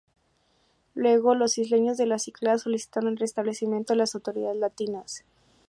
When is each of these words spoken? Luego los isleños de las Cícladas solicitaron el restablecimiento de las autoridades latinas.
Luego 0.95 1.35
los 1.35 1.59
isleños 1.59 1.95
de 1.95 2.07
las 2.07 2.23
Cícladas 2.23 2.63
solicitaron 2.63 3.11
el 3.11 3.17
restablecimiento 3.17 3.93
de 3.93 3.97
las 3.97 4.15
autoridades 4.15 4.57
latinas. 4.57 5.23